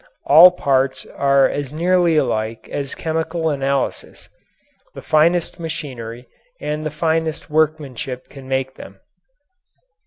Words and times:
All 0.25 0.49
parts 0.49 1.05
are 1.05 1.47
as 1.47 1.71
nearly 1.71 2.17
alike 2.17 2.67
as 2.71 2.95
chemical 2.95 3.51
analysis, 3.51 4.29
the 4.95 5.01
finest 5.03 5.59
machinery, 5.59 6.25
and 6.59 6.83
the 6.83 6.89
finest 6.89 7.51
workmanship 7.51 8.27
can 8.27 8.47
make 8.49 8.73
them. 8.73 8.99